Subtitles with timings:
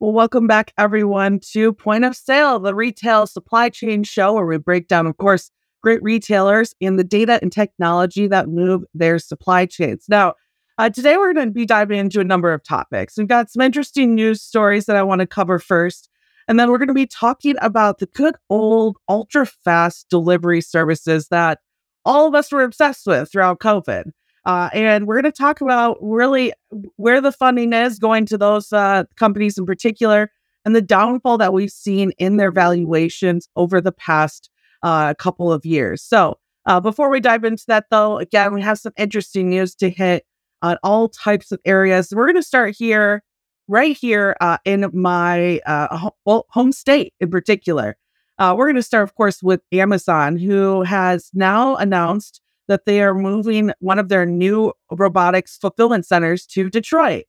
[0.00, 4.56] Well, welcome back, everyone, to Point of Sale, the retail supply chain show where we
[4.56, 5.50] break down, of course,
[5.82, 10.06] great retailers and the data and technology that move their supply chains.
[10.08, 10.34] Now,
[10.78, 13.18] uh, today we're going to be diving into a number of topics.
[13.18, 16.08] We've got some interesting news stories that I want to cover first.
[16.48, 21.28] And then we're going to be talking about the good old ultra fast delivery services
[21.28, 21.60] that
[22.04, 24.10] all of us were obsessed with throughout COVID.
[24.46, 26.54] Uh, and we're going to talk about really
[26.96, 30.30] where the funding is going to those uh, companies in particular
[30.64, 34.48] and the downfall that we've seen in their valuations over the past
[34.82, 36.02] uh, couple of years.
[36.02, 39.88] So, uh, before we dive into that, though, again, we have some interesting news to
[39.88, 40.24] hit
[40.60, 42.12] on all types of areas.
[42.14, 43.22] We're going to start here,
[43.68, 47.96] right here uh, in my uh, ho- home state in particular.
[48.40, 53.14] we're going to start, of course, with Amazon, who has now announced that they are
[53.14, 57.24] moving one of their new robotics fulfillment centers to Detroit.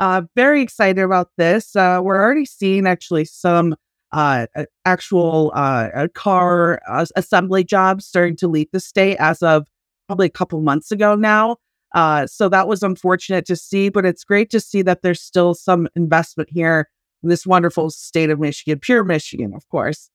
[0.00, 1.76] Uh, very excited about this.
[1.76, 3.76] Uh, we're already seeing actually some
[4.12, 4.46] uh,
[4.84, 9.66] actual uh, car uh, assembly jobs starting to leave the state as of
[10.08, 11.56] probably a couple months ago now.
[11.94, 15.54] Uh, so that was unfortunate to see, but it's great to see that there's still
[15.54, 16.88] some investment here
[17.22, 20.10] in this wonderful state of Michigan, pure Michigan, of course.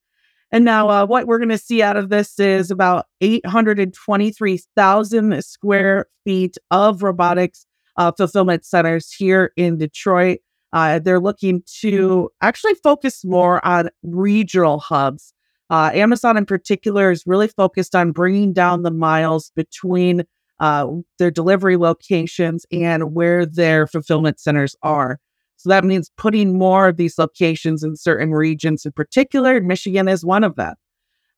[0.52, 6.06] And now, uh, what we're going to see out of this is about 823,000 square
[6.24, 7.66] feet of robotics
[7.96, 10.38] uh, fulfillment centers here in Detroit.
[10.72, 15.32] Uh, they're looking to actually focus more on regional hubs.
[15.68, 20.22] Uh, Amazon, in particular, is really focused on bringing down the miles between
[20.60, 20.86] uh,
[21.18, 25.18] their delivery locations and where their fulfillment centers are.
[25.56, 29.60] So that means putting more of these locations in certain regions in particular.
[29.60, 30.74] Michigan is one of them.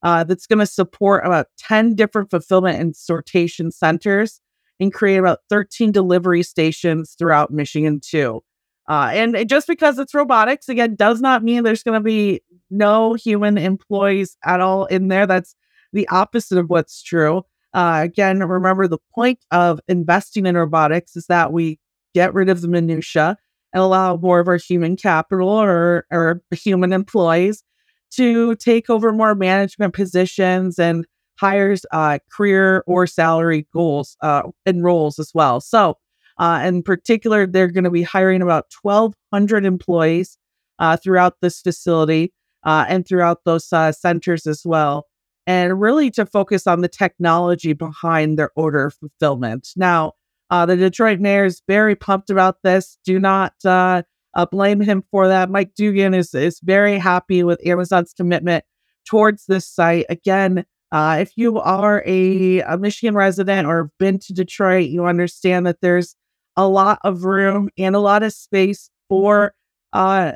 [0.03, 4.41] Uh, that's going to support about 10 different fulfillment and sortation centers
[4.79, 8.41] and create about 13 delivery stations throughout Michigan, too.
[8.89, 12.41] Uh, and just because it's robotics, again, does not mean there's going to be
[12.71, 15.27] no human employees at all in there.
[15.27, 15.55] That's
[15.93, 17.43] the opposite of what's true.
[17.79, 21.79] Uh, again, remember the point of investing in robotics is that we
[22.13, 23.37] get rid of the minutia
[23.73, 27.63] and allow more of our human capital or, or human employees
[28.11, 31.07] to take over more management positions and
[31.39, 35.61] hires uh, career or salary goals uh, and roles as well.
[35.61, 35.99] So,
[36.39, 40.37] uh, in particular, they're going to be hiring about 1,200 employees
[40.81, 42.33] uh, throughout this facility
[42.65, 45.08] uh, and throughout those uh, centers as well.
[45.49, 49.71] And really to focus on the technology behind their order fulfillment.
[49.77, 50.13] Now,
[50.51, 52.99] uh, the Detroit mayor is very pumped about this.
[53.03, 54.03] Do not uh,
[54.35, 55.49] uh, blame him for that.
[55.51, 58.63] Mike Duggan is is very happy with Amazon's commitment
[59.07, 60.05] towards this site.
[60.11, 65.67] Again, uh, if you are a, a Michigan resident or been to Detroit, you understand
[65.67, 66.15] that there's
[66.57, 69.55] a lot of room and a lot of space for,
[69.95, 70.33] uh,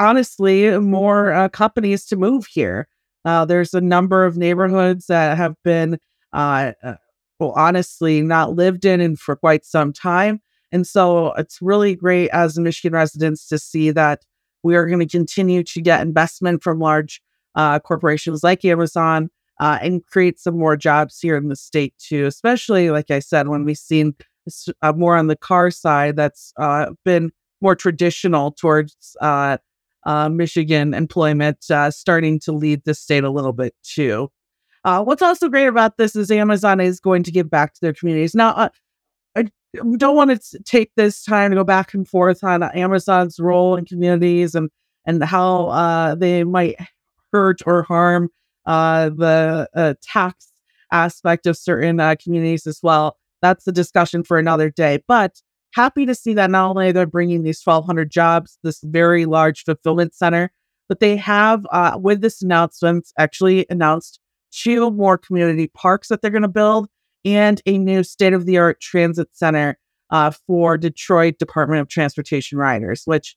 [0.00, 2.88] honestly, more uh, companies to move here.
[3.24, 5.98] There's a number of neighborhoods that have been
[6.32, 6.72] uh,
[7.38, 10.40] well, honestly not lived in in for quite some time.
[10.72, 14.22] And so it's really great as Michigan residents to see that
[14.62, 17.20] we are going to continue to get investment from large
[17.54, 19.30] uh, corporations like Amazon
[19.60, 22.26] uh, and create some more jobs here in the state too.
[22.26, 24.14] Especially, like I said, when we've seen
[24.82, 27.30] uh, more on the car side, that's uh, been
[27.60, 29.16] more traditional towards
[30.06, 34.30] uh, uh, Michigan employment, starting to lead the state a little bit too.
[34.84, 37.94] Uh, what's also great about this is Amazon is going to give back to their
[37.94, 38.34] communities.
[38.34, 38.68] Now, uh,
[39.34, 39.48] I
[39.96, 43.86] don't want to take this time to go back and forth on Amazon's role in
[43.86, 44.70] communities and
[45.06, 46.76] and how uh, they might
[47.32, 48.28] hurt or harm
[48.66, 50.50] uh, the uh, tax
[50.92, 53.18] aspect of certain uh, communities as well.
[53.42, 55.02] That's a discussion for another day.
[55.06, 55.42] But
[55.74, 60.14] happy to see that not only they're bringing these 1,200 jobs, this very large fulfillment
[60.14, 60.52] center,
[60.88, 61.66] but they have,
[61.96, 64.20] with this announcement, actually announced
[64.52, 66.88] two more community parks that they're going to build
[67.24, 69.78] and a new state of the art transit center
[70.10, 73.36] uh, for Detroit Department of Transportation riders, which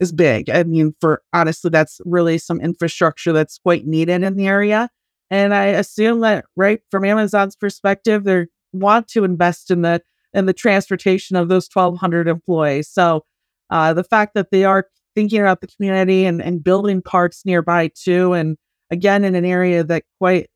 [0.00, 0.50] is big.
[0.50, 4.90] I mean, for honestly, that's really some infrastructure that's quite needed in the area.
[5.30, 10.02] And I assume that, right, from Amazon's perspective, they want to invest in the
[10.34, 12.88] in the transportation of those 1,200 employees.
[12.88, 13.24] So
[13.70, 17.90] uh, the fact that they are thinking about the community and, and building parks nearby
[17.94, 18.56] too, and
[18.90, 20.48] again in an area that quite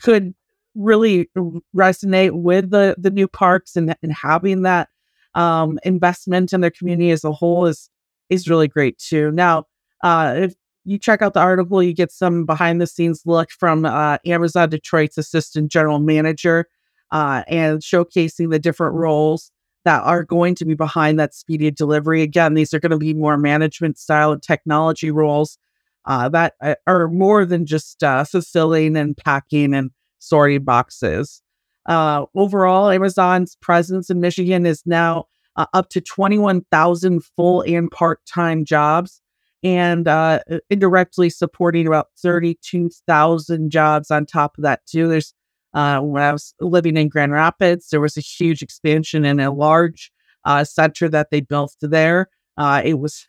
[0.00, 0.34] could
[0.74, 1.28] really
[1.74, 4.88] resonate with the the new parks and, and having that
[5.34, 7.90] um, investment in their community as a whole is
[8.30, 9.30] is really great too.
[9.30, 9.64] Now,
[10.02, 10.54] uh, if
[10.84, 14.68] you check out the article, you get some behind the scenes look from uh, Amazon
[14.68, 16.66] Detroit's assistant general manager
[17.10, 19.50] uh, and showcasing the different roles
[19.84, 22.22] that are going to be behind that speedy delivery.
[22.22, 25.58] Again, these are going to be more management style and technology roles
[26.06, 31.42] uh, that uh, are more than just uh, fulfilling and packing and sorting boxes.
[31.86, 35.26] Uh, overall, Amazon's presence in Michigan is now
[35.56, 39.20] uh, up to 21,000 full and part time jobs
[39.62, 45.08] and uh, indirectly supporting about 32,000 jobs on top of that, too.
[45.08, 45.32] There's
[45.76, 49.52] uh, when I was living in Grand Rapids, there was a huge expansion in a
[49.52, 50.10] large
[50.46, 52.30] uh, center that they built there.
[52.56, 53.28] Uh, it was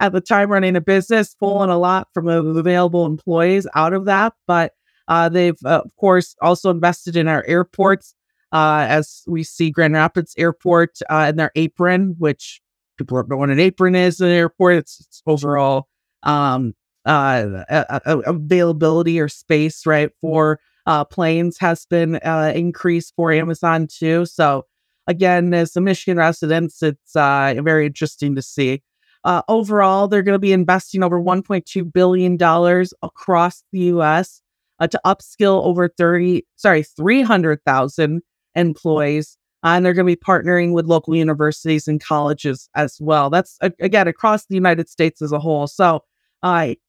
[0.00, 4.32] at the time running a business, pulling a lot from available employees out of that.
[4.46, 4.72] But
[5.06, 8.14] uh, they've, uh, of course, also invested in our airports.
[8.52, 12.62] Uh, as we see Grand Rapids Airport in their apron, which
[12.98, 14.76] people don't know what an apron is in an airport.
[14.76, 15.88] It's, it's overall
[16.22, 16.74] um,
[17.06, 24.26] availability or space, right, for uh, planes has been uh, increased for Amazon too.
[24.26, 24.66] So
[25.06, 28.82] again, as a Michigan resident, it's uh, very interesting to see.
[29.24, 34.42] Uh, overall, they're going to be investing over 1.2 billion dollars across the U.S.
[34.80, 38.22] Uh, to upskill over 30, sorry, 300,000
[38.56, 39.38] employees.
[39.64, 43.30] Uh, and they're going to be partnering with local universities and colleges as well.
[43.30, 45.68] That's again across the United States as a whole.
[45.68, 46.02] So,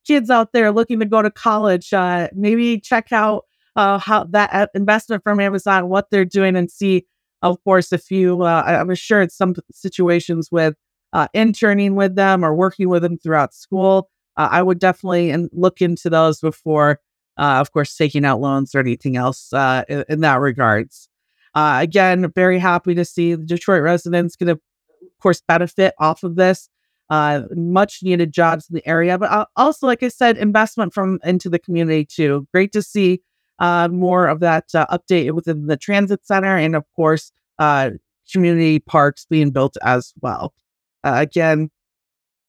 [0.07, 1.93] kids out there looking to go to college,
[2.33, 7.05] maybe check out uh, how that investment from Amazon, what they're doing, and see,
[7.41, 10.75] of course, if you, uh, I'm sure it's some situations with
[11.11, 14.09] uh, interning with them or working with them throughout school.
[14.37, 16.99] Uh, I would definitely look into those before,
[17.37, 21.09] uh, of course, taking out loans or anything else uh, in, in, that regards.
[21.53, 26.35] again, very happy to see the Detroit residents going to, of course, benefit off of
[26.35, 26.69] this.
[27.11, 31.59] much needed jobs in the area, but also, like I said, investment from into the
[31.59, 32.47] community too.
[32.51, 33.21] Great to see
[33.63, 37.91] uh, more of that uh, update within the transit center, and of course, uh,
[38.29, 40.53] community parks being built as well.
[41.05, 41.71] Uh, again,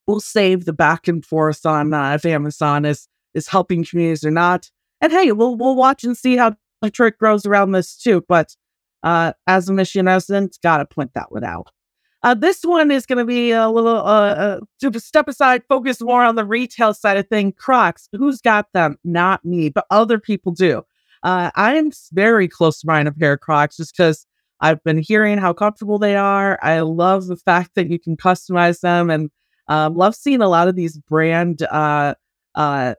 [0.09, 4.33] we'll save the back and forth on uh, if Amazon is is helping communities or
[4.33, 4.69] not.
[5.01, 8.25] And hey, we'll we'll watch and see how Detroit grows around this too.
[8.29, 8.57] But
[9.05, 11.71] uh, as a Michigan resident, gotta point that one out.
[12.25, 16.01] Uh, this one is going to be a little uh, uh, to step aside, focus
[16.01, 17.53] more on the retail side of thing.
[17.53, 18.97] Crocs, who's got them?
[19.05, 20.83] Not me, but other people do.
[21.25, 24.27] Uh, I'm very close to buying a pair of Crocs just because
[24.61, 26.59] I've been hearing how comfortable they are.
[26.63, 29.31] I love the fact that you can customize them and
[29.69, 32.15] um, love seeing a lot of these brand, uh,
[32.55, 32.95] uh,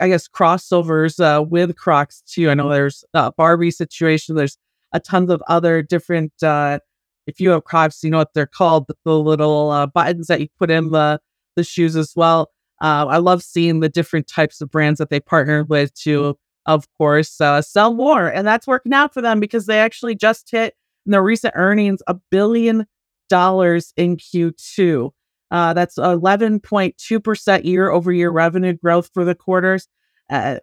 [0.00, 2.48] I guess, crossovers uh, with Crocs too.
[2.48, 4.34] I know there's a Barbie situation.
[4.34, 4.56] There's
[4.92, 6.78] a tons of other different, uh,
[7.26, 10.40] if you have Crocs, you know what they're called, the, the little uh, buttons that
[10.40, 11.20] you put in the,
[11.56, 12.50] the shoes as well.
[12.80, 16.86] Uh, I love seeing the different types of brands that they partner with to of
[16.96, 18.28] course, uh, sell more.
[18.28, 20.74] And that's working out for them because they actually just hit
[21.06, 22.86] in their recent earnings a billion
[23.28, 25.10] dollars in Q2.
[25.50, 29.88] Uh, that's 11.2% year over year revenue growth for the quarters.
[30.30, 30.58] Uh,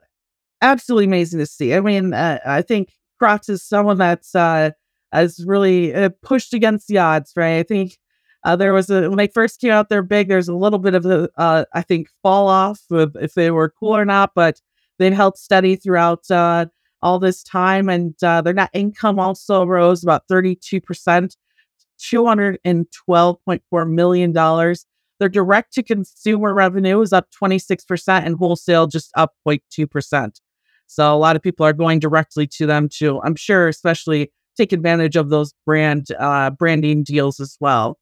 [0.62, 1.74] absolutely amazing to see.
[1.74, 4.72] I mean, uh, I think Crocs is someone that's uh,
[5.12, 7.58] has really uh, pushed against the odds, right?
[7.58, 7.98] I think
[8.44, 10.30] uh, there was a when they first came out there big.
[10.30, 13.70] There's a little bit of a uh, I think fall off of if they were
[13.70, 14.62] cool or not, but
[15.00, 16.68] they've held steady throughout uh,
[17.02, 21.36] all this time, and uh, their net income also rose about 32%,
[22.00, 24.34] $212.4 million.
[25.20, 30.40] Their direct to consumer revenue is up 26%, and wholesale just up 0.2%.
[30.88, 34.72] So a lot of people are going directly to them to, I'm sure, especially take
[34.74, 37.98] advantage of those brand uh, branding deals as well.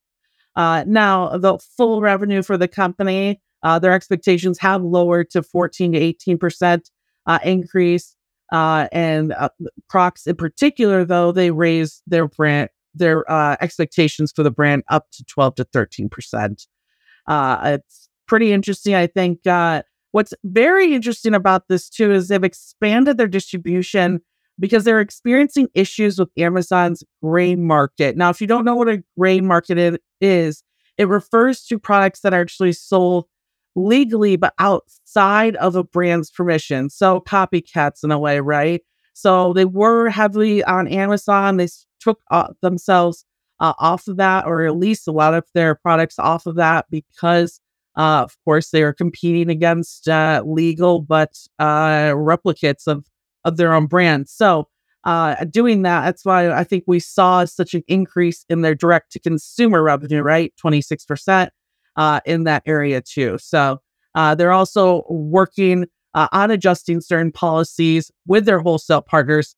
[0.56, 5.94] Uh, now, the full revenue for the company uh, their expectations have lowered to 14
[5.94, 6.92] to 18 percent
[7.26, 8.16] uh, increase.
[8.52, 9.50] Uh, and uh,
[9.90, 15.06] Crocs in particular, though, they raised their brand their uh, expectations for the brand up
[15.12, 16.68] to 12 to 13 percent.
[17.28, 18.96] Uh, it's pretty interesting.
[18.96, 19.42] I think
[20.12, 24.22] what's very interesting about this too is they've expanded their distribution
[24.60, 28.18] because they're experiencing issues with Amazon's gray market.
[28.18, 30.64] Now, if you don't know what a gray market is,
[30.98, 33.26] it refers to products that are actually sold
[33.78, 36.90] legally, but outside of a brand's permission.
[36.90, 38.82] So copycats in a way, right?
[39.14, 41.58] So they were heavily on Amazon.
[41.58, 41.68] They
[42.00, 43.24] took uh, themselves
[43.60, 46.86] uh, off of that, or at least a lot of their products off of that,
[46.90, 47.62] because
[47.96, 53.06] uh, of course they are competing against uh, legal but uh, replicates of
[53.46, 54.28] of their own brand.
[54.28, 54.68] So.
[55.04, 59.14] Uh, doing that, that's why I think we saw such an increase in their direct
[59.14, 60.54] to consumer revenue, right?
[60.62, 61.50] 26%
[61.98, 63.38] uh, in that area too.
[63.40, 63.82] So
[64.16, 69.56] uh, they're also working uh, on adjusting certain policies with their wholesale partners,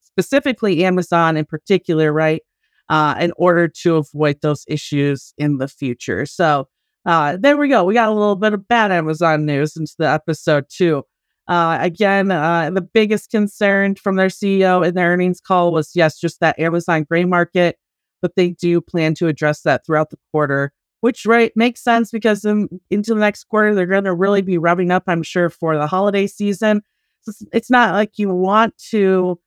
[0.00, 2.42] specifically Amazon in particular, right?
[2.88, 6.26] Uh, in order to avoid those issues in the future.
[6.26, 6.66] So
[7.06, 7.84] uh, there we go.
[7.84, 11.04] We got a little bit of bad Amazon news into the episode too.
[11.46, 16.40] Uh, again, the biggest concern from their CEO in their earnings call was yes, just
[16.40, 17.76] that Amazon gray market,
[18.20, 22.44] but they do plan to address that throughout the quarter which right makes sense because
[22.44, 25.76] in, into the next quarter they're going to really be revving up, I'm sure, for
[25.76, 26.82] the holiday season.
[27.22, 29.38] So it's, it's not like you want to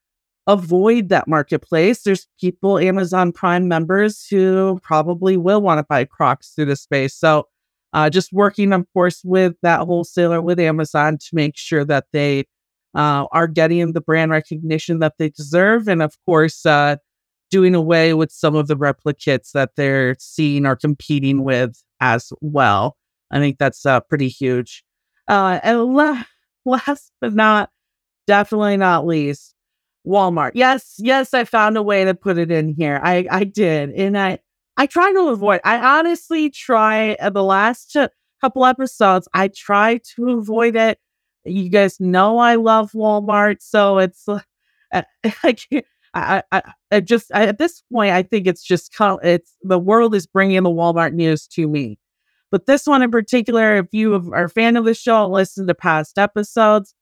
[0.47, 2.03] avoid that marketplace.
[2.03, 7.15] There's people, Amazon Prime members, who probably will want to buy Crocs through the space.
[7.15, 7.47] So,
[7.93, 12.45] uh, just working, of course, with that wholesaler, with Amazon to make sure that they
[12.95, 15.87] uh, are getting the brand recognition that they deserve.
[15.87, 16.97] And of course, uh,
[17.53, 22.97] doing away with some of the replicates that they're seeing or competing with as well.
[23.29, 24.83] I think that's uh, pretty huge.
[25.27, 26.23] Uh, and la-
[26.65, 27.69] last but not
[28.25, 29.53] definitely not least,
[30.03, 30.53] Walmart.
[30.55, 32.99] Yes, yes, I found a way to put it in here.
[33.03, 34.39] I I did, and I
[34.75, 35.61] I try to avoid.
[35.63, 37.13] I honestly try.
[37.13, 37.95] Uh, the last
[38.41, 40.97] couple episodes, I try to avoid it.
[41.45, 44.39] You guys know I love Walmart, so it's uh,
[45.43, 45.55] I
[46.13, 50.13] I, I, I just I, at this point, I think it's just it's the world
[50.15, 51.97] is bringing the Walmart news to me.
[52.51, 55.73] But this one in particular, if you are a fan of the show, listen to
[55.73, 56.93] past episodes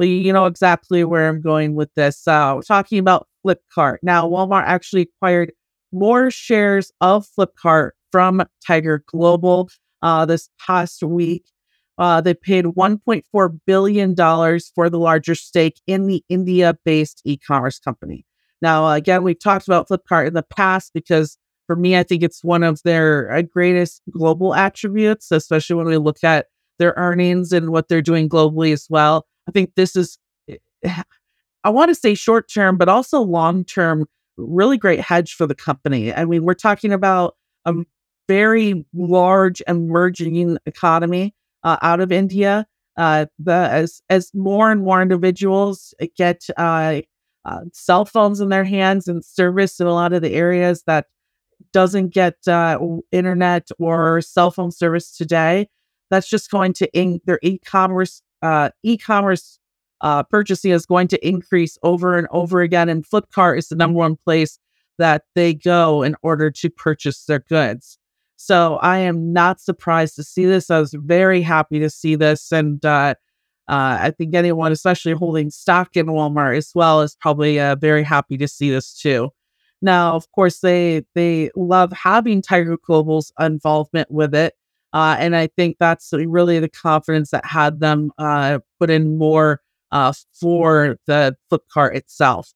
[0.00, 2.26] well, you know exactly where I'm going with this.
[2.26, 3.98] Uh, talking about Flipkart.
[4.02, 5.52] Now, Walmart actually acquired
[5.92, 9.68] more shares of Flipkart from Tiger Global
[10.00, 11.44] uh, this past week.
[11.98, 14.16] Uh, they paid $1.4 billion
[14.74, 18.24] for the larger stake in the India based e commerce company.
[18.62, 22.42] Now, again, we've talked about Flipkart in the past because for me, I think it's
[22.42, 26.46] one of their uh, greatest global attributes, especially when we look at
[26.78, 29.26] their earnings and what they're doing globally as well.
[29.48, 30.56] I think this is, eh,
[31.62, 35.54] I want to say short term, but also long term, really great hedge for the
[35.54, 36.12] company.
[36.12, 37.74] I mean, we're talking about a
[38.26, 42.66] very large emerging economy uh, out of India.
[42.96, 47.00] Uh, the, as as more and more individuals get uh,
[47.44, 51.06] uh, cell phones in their hands and service in a lot of the areas that
[51.72, 52.78] doesn't get uh,
[53.12, 55.68] internet or cell phone service today,
[56.10, 59.58] that's just going to in their e-commerce uh, e-commerce
[60.00, 62.88] uh, purchasing is going to increase over and over again.
[62.88, 64.58] And Flipkart is the number one place
[64.98, 67.98] that they go in order to purchase their goods.
[68.36, 70.70] So I am not surprised to see this.
[70.70, 72.50] I was very happy to see this.
[72.50, 72.84] And
[73.70, 78.02] uh, I think anyone, especially holding stock in Walmart as well, is probably uh, very
[78.02, 79.30] happy to see this too.
[79.80, 84.54] Now, of course, they they love having Tiger Global's involvement with it.
[84.92, 89.60] Uh, and I think that's really the confidence that had them uh, put in more
[89.92, 92.52] uh, for the Flipkart itself.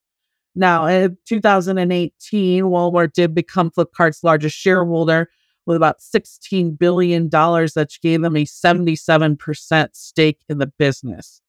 [0.57, 5.29] Now, in 2018, Walmart did become Flipkart's largest shareholder
[5.67, 11.41] with about $16 billion that gave them a 77% stake in the business.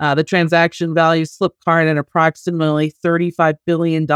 [0.00, 4.06] Uh, the transaction values Flipkart at approximately $35 billion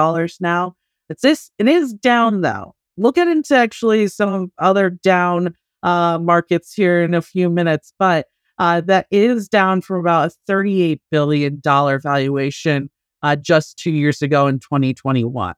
[0.40, 0.76] now.
[1.08, 2.74] It's this, it is down though.
[2.96, 8.26] We'll get into actually some other down uh, markets here in a few minutes, but
[8.58, 12.90] uh, that is down from about a $38 billion valuation
[13.22, 15.54] uh, just two years ago in 2021.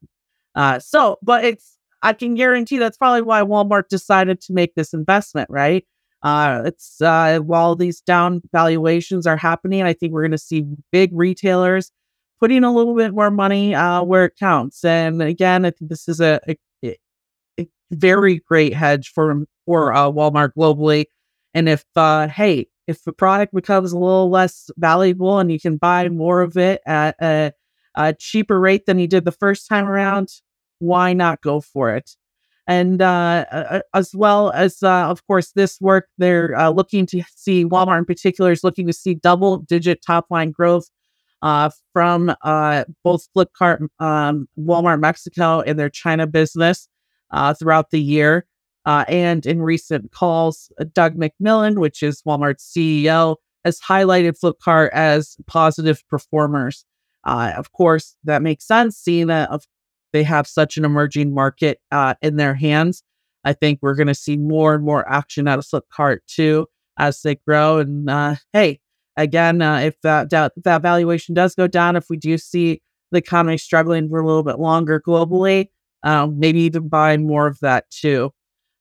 [0.55, 4.93] Uh, so, but it's, I can guarantee that's probably why Walmart decided to make this
[4.93, 5.85] investment, right?
[6.23, 10.65] Uh, it's uh, while these down valuations are happening, I think we're going to see
[10.91, 11.91] big retailers
[12.41, 14.85] putting a little bit more money uh, where it counts.
[14.85, 16.97] And again, I think this is a, a,
[17.59, 21.07] a very great hedge for for uh, Walmart globally.
[21.55, 25.77] And if, uh, hey, if the product becomes a little less valuable and you can
[25.77, 27.53] buy more of it at a,
[27.95, 30.31] a cheaper rate than you did the first time around,
[30.83, 32.11] why not go for it?
[32.67, 37.65] And uh, as well as, uh, of course, this work, they're uh, looking to see
[37.65, 40.89] Walmart in particular is looking to see double digit top line growth
[41.43, 46.89] uh, from uh, both Flipkart, um, Walmart Mexico, and their China business
[47.33, 48.47] uh, throughout the year.
[48.87, 56.03] And in recent calls, Doug McMillon, which is Walmart's CEO, has highlighted Flipkart as positive
[56.09, 56.85] performers.
[57.25, 59.65] Uh, of course, that makes sense, seeing that of,
[60.13, 63.03] they have such an emerging market uh, in their hands.
[63.45, 66.67] I think we're going to see more and more action out of Flipkart too
[66.99, 67.79] as they grow.
[67.79, 68.81] And uh, hey,
[69.17, 73.19] again, uh, if that, that that valuation does go down, if we do see the
[73.19, 75.69] economy struggling for a little bit longer globally,
[76.03, 78.31] um, maybe even buy more of that too.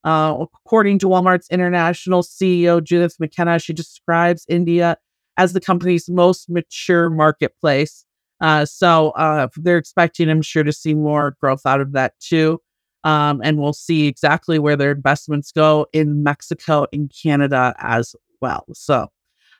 [0.03, 4.97] Uh, according to Walmart's international CEO, Judith McKenna, she describes India
[5.37, 8.05] as the company's most mature marketplace.
[8.41, 12.59] Uh, so uh, they're expecting, I'm sure, to see more growth out of that too.
[13.03, 18.65] Um, and we'll see exactly where their investments go in Mexico and Canada as well.
[18.73, 19.07] So,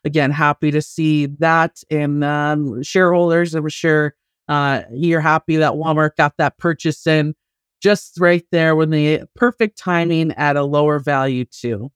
[0.04, 1.82] again, happy to see that.
[1.90, 4.16] And um, shareholders, I'm sure
[4.48, 7.36] uh, you're happy that Walmart got that purchase in
[7.82, 11.92] just right there when the perfect timing at a lower value too.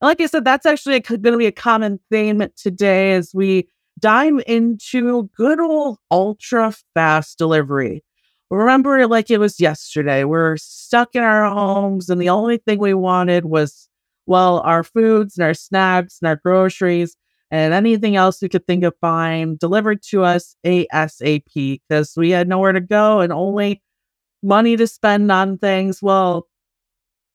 [0.00, 4.42] like I said, that's actually going to be a common theme today as we dive
[4.46, 8.04] into good old ultra fast delivery.
[8.50, 10.24] Remember like it was yesterday.
[10.24, 13.88] We're stuck in our homes, and the only thing we wanted was,
[14.26, 17.16] well, our foods and our snacks and our groceries
[17.50, 22.48] and anything else we could think of buying delivered to us ASAP because we had
[22.48, 23.82] nowhere to go and only
[24.42, 26.02] money to spend on things.
[26.02, 26.48] Well,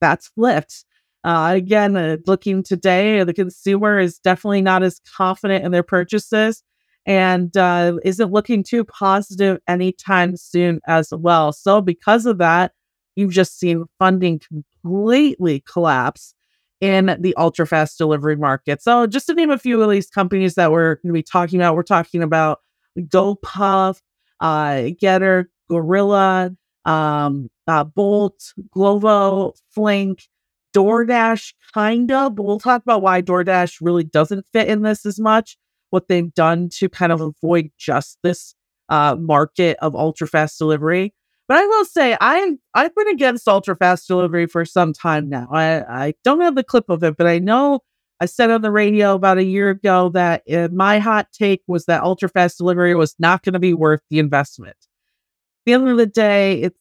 [0.01, 0.85] that's flipped.
[1.23, 6.63] Uh, again, uh, looking today, the consumer is definitely not as confident in their purchases
[7.05, 11.51] and uh, isn't looking too positive anytime soon as well.
[11.53, 12.73] So, because of that,
[13.15, 16.33] you've just seen funding completely collapse
[16.79, 18.81] in the ultra fast delivery market.
[18.81, 21.59] So, just to name a few of these companies that we're going to be talking
[21.59, 22.59] about, we're talking about
[22.97, 23.99] GoPuff,
[24.39, 26.51] uh, Getir, Gorillas,
[26.85, 30.23] um, uh, Bolt, Glovo, Flink,
[30.73, 35.19] DoorDash, kind of, but we'll talk about why DoorDash really doesn't fit in this as
[35.19, 35.57] much.
[35.89, 38.55] What they've done to kind of avoid just this
[38.89, 41.13] uh, market of ultra fast delivery.
[41.47, 45.49] But I will say, I I've been against ultra fast delivery for some time now.
[45.51, 47.81] I, I don't have the clip of it, but I know
[48.22, 51.85] I said on the radio about a year ago that uh, my hot take was
[51.85, 54.77] that ultra fast delivery was not going to be worth the investment
[55.65, 56.80] the end of the day, it's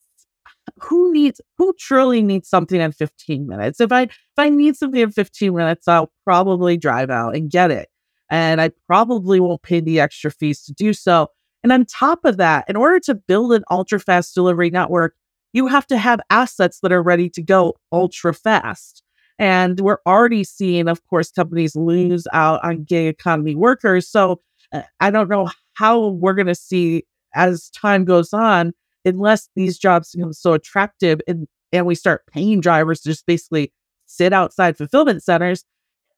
[0.82, 3.80] who needs who truly needs something in 15 minutes.
[3.80, 7.70] If I if I need something in 15 minutes, I'll probably drive out and get
[7.70, 7.88] it.
[8.30, 11.28] And I probably won't pay the extra fees to do so.
[11.62, 15.14] And on top of that, in order to build an ultra fast delivery network,
[15.52, 19.02] you have to have assets that are ready to go ultra fast.
[19.38, 24.06] And we're already seeing, of course, companies lose out on gig economy workers.
[24.08, 24.40] So
[24.72, 28.72] uh, I don't know how we're going to see as time goes on,
[29.04, 33.72] unless these jobs become so attractive and, and we start paying drivers to just basically
[34.06, 35.64] sit outside fulfillment centers,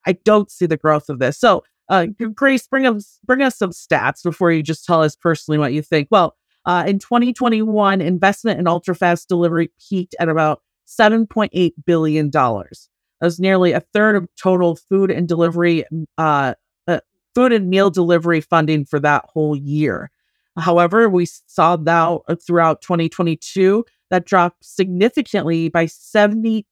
[0.07, 1.39] I don't see the growth of this.
[1.39, 5.59] So, uh, Grace, bring us bring us some stats before you just tell us personally
[5.59, 6.09] what you think.
[6.11, 12.89] Well, uh, in 2021, investment in ultra fast delivery peaked at about 7.8 billion dollars.
[13.21, 15.85] That was nearly a third of total food and delivery,
[16.19, 16.55] uh,
[16.89, 17.01] uh,
[17.35, 20.11] food and meal delivery funding for that whole year.
[20.59, 26.65] However, we saw that uh, throughout 2022 that dropped significantly by 72%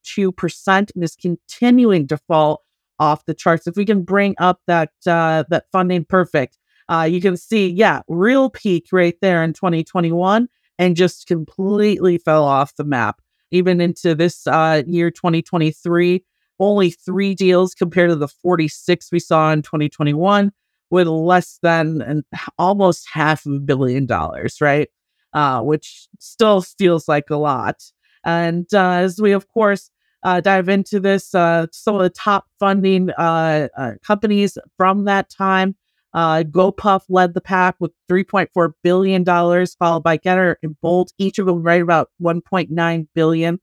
[0.68, 2.64] and is continuing to fall
[2.98, 3.66] off the charts.
[3.66, 6.58] If we can bring up that uh, that funding perfect,
[6.90, 12.44] uh, you can see, yeah, real peak right there in 2021 and just completely fell
[12.44, 13.20] off the map.
[13.50, 16.22] Even into this uh, year, 2023,
[16.58, 20.52] only three deals compared to the 46 we saw in 2021
[20.90, 22.24] with less than an,
[22.58, 24.88] almost half a billion dollars, right?
[25.32, 27.82] Uh, which still feels like a lot.
[28.24, 29.90] And uh, as we, of course,
[30.22, 35.30] uh, dive into this, uh, some of the top funding uh, uh, companies from that
[35.30, 35.76] time,
[36.14, 41.62] GoPuff led the pack with $3.4 billion, followed by Getir and Bolt, each of them
[41.62, 43.60] right about 1.9 billion.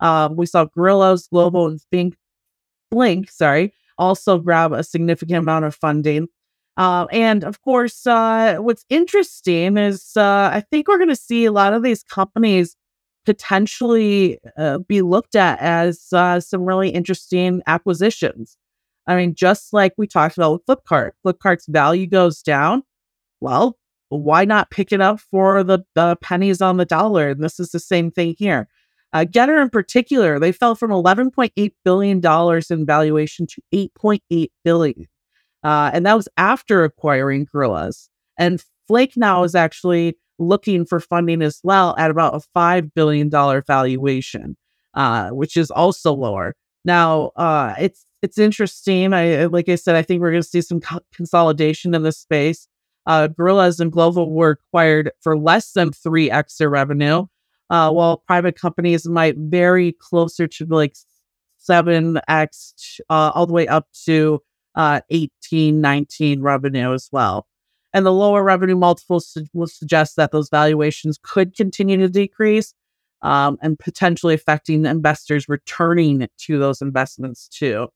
[0.00, 2.16] Um, we saw Gorillas, Glovo, and Think,
[2.90, 6.28] Blink, sorry, also grab a significant amount of funding.
[6.76, 11.44] Uh, and of course, uh, what's interesting is uh, I think we're going to see
[11.44, 12.76] a lot of these companies
[13.24, 18.56] potentially uh, be looked at as uh, some really interesting acquisitions.
[19.06, 22.82] I mean, just like we talked about with Flipkart, Flipkart's value goes down.
[23.40, 27.30] Well, why not pick it up for the, the pennies on the dollar?
[27.30, 28.68] And this is the same thing here.
[29.12, 32.20] Uh, Getir in particular, they fell from $11.8 billion
[32.70, 35.06] in valuation to $8.8 billion.
[35.64, 38.10] Uh, and that was after acquiring Gorillas.
[38.38, 43.30] And Flake now is actually looking for funding as well at about a $5 billion
[43.30, 44.56] valuation,
[44.94, 46.54] uh, which is also lower.
[46.84, 49.12] Now, uh, it's it's interesting.
[49.12, 52.18] I like I said, I think we're going to see some co- consolidation in this
[52.18, 52.68] space.
[53.06, 57.26] Uh, Gorillas and Glovo were acquired for less than three x their revenue,
[57.68, 60.96] uh, while private companies might vary closer to like
[61.58, 64.40] seven x, uh, all the way up to
[64.74, 67.46] uh, 18, 19 revenue as well.
[67.92, 72.74] And the lower revenue multiples su- will suggest that those valuations could continue to decrease
[73.22, 77.88] um, and potentially affecting investors returning to those investments too.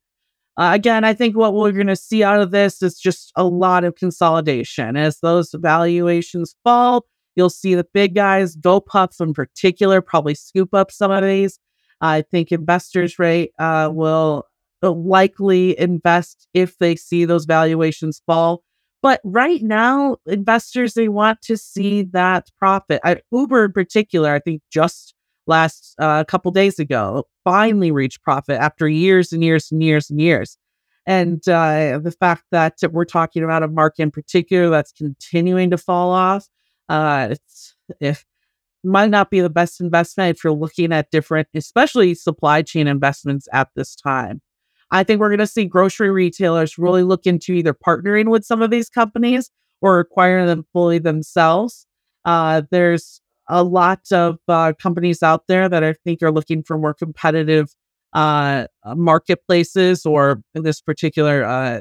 [0.56, 3.44] Uh, again, I think what we're going to see out of this is just a
[3.44, 4.96] lot of consolidation.
[4.96, 10.90] As those valuations fall, you'll see the big guys, GoPuff in particular, probably scoop up
[10.90, 11.60] some of these.
[12.00, 14.46] I think investors rate uh, will
[14.82, 18.62] likely invest if they see those valuations fall.
[19.02, 23.00] But right now, investors they want to see that profit.
[23.04, 25.14] I, Uber in particular, I think just
[25.46, 30.10] last a uh, couple days ago finally reached profit after years and years and years
[30.10, 30.58] and years.
[31.06, 35.78] And uh, the fact that we're talking about a market in particular that's continuing to
[35.78, 36.46] fall off,
[36.88, 38.26] uh, it's if
[38.84, 43.48] might not be the best investment if you're looking at different, especially supply chain investments
[43.52, 44.40] at this time.
[44.90, 48.62] I think we're going to see grocery retailers really look into either partnering with some
[48.62, 51.86] of these companies or acquiring them fully themselves.
[52.24, 56.78] Uh, there's a lot of uh, companies out there that I think are looking for
[56.78, 57.74] more competitive
[58.12, 61.80] uh, marketplaces or in this particular uh,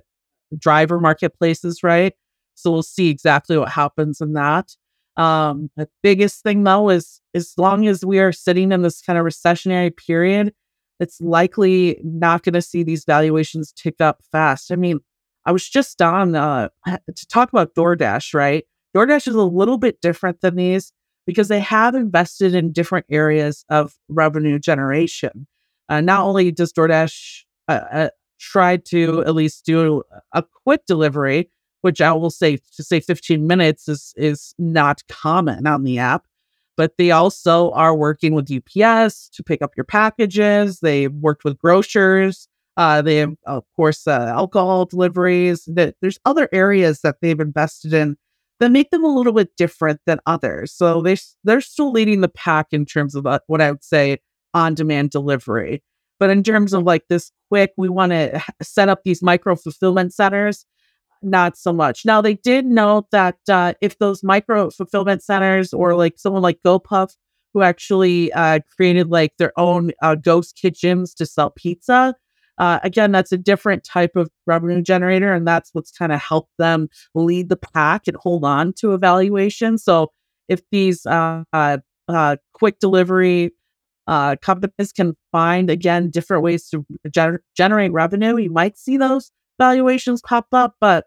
[0.57, 2.13] driver marketplaces, right?
[2.55, 4.75] So we'll see exactly what happens in that.
[5.15, 9.17] Um, the biggest thing though is as long as we are sitting in this kind
[9.17, 10.53] of recessionary period,
[10.99, 14.71] it's likely not going to see these valuations tick up fast.
[14.71, 14.99] I mean,
[15.45, 18.65] I was just on uh, to talk about DoorDash, right?
[18.95, 20.91] DoorDash is a little bit different than these
[21.25, 25.47] because they have invested in different areas of revenue generation.
[25.89, 31.49] Uh, not only does DoorDash uh, uh, try to at least do a quick delivery,
[31.81, 36.25] which I will say to say 15 minutes is is not common on the app,
[36.77, 40.79] but they also are working with UPS to pick up your packages.
[40.79, 42.47] They've worked with grocers.
[42.77, 45.67] Uh, they have, of course, uh, alcohol deliveries.
[45.67, 48.15] There's other areas that they've invested in
[48.59, 50.71] that make them a little bit different than others.
[50.71, 54.19] So they they're still leading the pack in terms of uh, what I would say
[54.53, 55.83] on demand delivery.
[56.19, 60.13] But in terms of like this quick, we want to set up these micro fulfillment
[60.13, 60.65] centers
[61.21, 62.05] not so much.
[62.05, 66.59] Now, they did note that uh, if those micro fulfillment centers or like someone like
[66.65, 67.15] GoPuff,
[67.53, 72.13] who actually uh, created like their own uh, ghost kitchens to sell pizza,
[72.57, 75.33] uh, again, that's a different type of revenue generator.
[75.33, 79.77] And that's what's kind of helped them lead the pack and hold on to evaluation.
[79.77, 80.11] So
[80.47, 83.51] if these uh, uh, quick delivery
[84.07, 90.21] companies can find, again, different ways to gener- generate revenue, you might see those valuations
[90.21, 91.05] pop up, but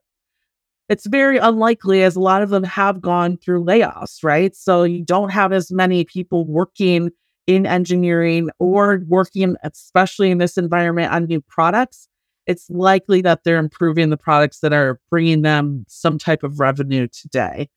[0.89, 4.55] it's very unlikely as a lot of them have gone through layoffs, right?
[4.57, 7.11] So you don't have as many people working
[7.47, 12.09] in engineering or working, especially in this environment, on new products.
[12.47, 17.07] It's likely that they're improving the products that are bringing them some type of revenue
[17.07, 17.69] today.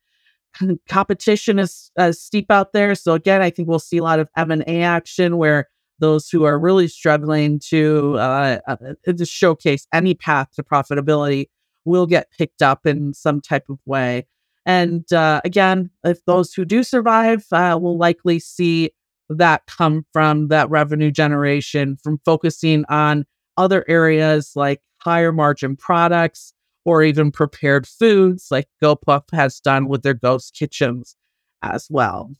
[0.88, 4.28] Competition is uh, steep out there, so again, I think we'll see a lot of
[4.36, 9.86] M and A action where those who are really struggling to uh, uh, to showcase
[9.92, 11.46] any path to profitability
[11.84, 14.26] will get picked up in some type of way.
[14.66, 18.90] And uh, again, if those who do survive uh, will likely see
[19.28, 23.24] that come from that revenue generation from focusing on
[23.56, 26.52] other areas like higher margin products
[26.84, 31.16] or even prepared foods like GoPuff has done with their ghost kitchens
[31.62, 32.30] as well.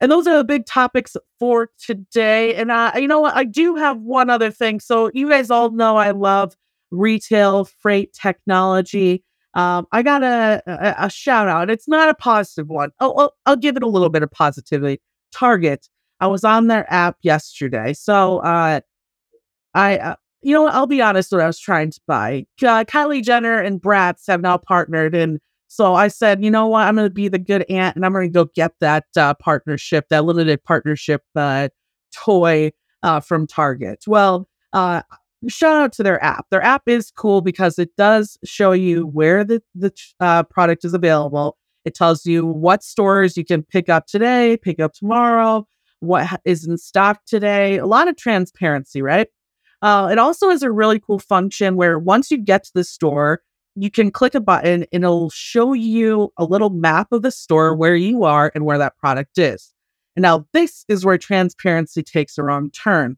[0.00, 2.54] And those are the big topics for today.
[2.54, 3.36] And uh, you know what?
[3.36, 4.80] I do have one other thing.
[4.80, 6.56] So you guys all know I love
[6.90, 9.24] retail freight technology.
[9.54, 11.68] Um, I got a, a, a, shout out.
[11.68, 12.90] It's not a positive one.
[13.00, 15.00] Oh, I'll, I'll, give it a little bit of positivity.
[15.32, 15.88] Target.
[16.20, 17.92] I was on their app yesterday.
[17.92, 18.80] So uh,
[19.74, 21.32] I, uh, you know, I'll be honest.
[21.32, 25.40] What I was trying to buy, uh, Kylie Jenner and Bratz have now partnered in
[25.68, 26.86] so I said, you know what?
[26.86, 29.34] I'm going to be the good aunt and I'm going to go get that uh,
[29.34, 31.68] partnership, that limited partnership uh,
[32.14, 34.04] toy uh, from Target.
[34.06, 35.02] Well, uh,
[35.46, 36.46] shout out to their app.
[36.50, 40.94] Their app is cool because it does show you where the, the uh, product is
[40.94, 41.58] available.
[41.84, 45.66] It tells you what stores you can pick up today, pick up tomorrow,
[46.00, 47.76] what is in stock today.
[47.76, 49.28] A lot of transparency, right?
[49.80, 53.42] Uh, it also has a really cool function where once you get to the store,
[53.82, 57.74] you can click a button and it'll show you a little map of the store
[57.74, 59.72] where you are and where that product is.
[60.16, 63.16] And now this is where transparency takes a wrong turn.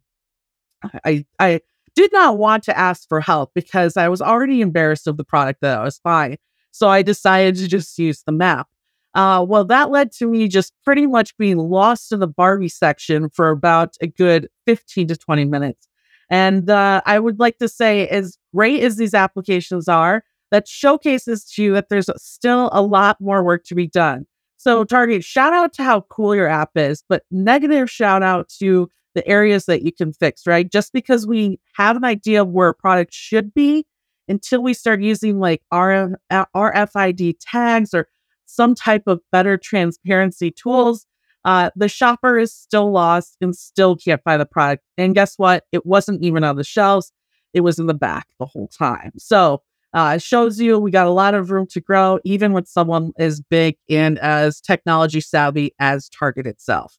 [1.05, 1.61] I, I
[1.95, 5.61] did not want to ask for help because I was already embarrassed of the product
[5.63, 6.39] that I was buying.
[6.71, 8.69] So I decided to just use the map.
[9.15, 13.29] Uh, well, that led to me just pretty much being lost in the Barbie section
[13.29, 15.89] for about a good 15 to 20 minutes.
[16.31, 21.45] And uh, I would like to say, as great as these applications are, that showcases
[21.53, 24.27] to you that there's still a lot more work to be done.
[24.57, 28.91] So, Target, shout out to how cool your app is, but negative shout out to
[29.15, 30.71] the areas that you can fix, right?
[30.71, 33.87] Just because we have an idea of where a product should be
[34.29, 38.09] until we start using like RF, RFID tags or
[38.47, 41.07] some type of better transparency tools,
[41.45, 44.85] uh, the shopper is still lost and still can't buy the product.
[44.99, 45.65] And guess what?
[45.73, 47.13] It wasn't even on the shelves,
[47.55, 49.13] it was in the back the whole time.
[49.19, 52.69] So uh, it shows you we got a lot of room to grow, even with
[52.69, 56.97] someone as big and as technology savvy as Target itself.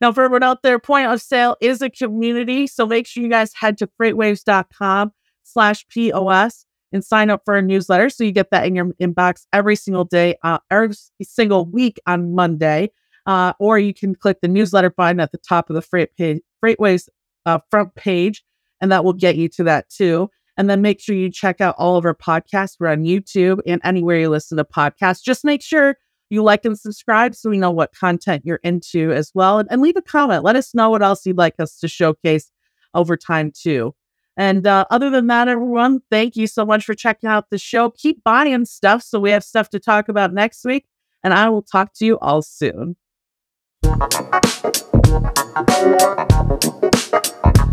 [0.00, 2.66] Now, for everyone out there, Point of Sale is a community.
[2.66, 5.12] So make sure you guys head to freightwaves.com
[5.42, 9.46] slash POS and sign up for a newsletter so you get that in your inbox
[9.52, 12.90] every single day, uh, every single week on Monday.
[13.26, 16.40] Uh, or you can click the newsletter button at the top of the Freight page,
[16.64, 17.08] Freightwaves
[17.44, 18.44] uh, front page,
[18.80, 20.30] and that will get you to that too.
[20.56, 22.76] And then make sure you check out all of our podcasts.
[22.80, 25.22] We're on YouTube and anywhere you listen to podcasts.
[25.22, 25.96] Just make sure
[26.30, 29.58] you like and subscribe so we know what content you're into as well.
[29.58, 30.44] And, and leave a comment.
[30.44, 32.50] Let us know what else you'd like us to showcase
[32.94, 33.94] over time too.
[34.36, 37.90] And uh, other than that, everyone, thank you so much for checking out the show.
[37.90, 40.86] Keep buying stuff so we have stuff to talk about next week.
[41.24, 42.96] And I will talk to you all soon.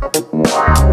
[0.04, 0.84] Wow.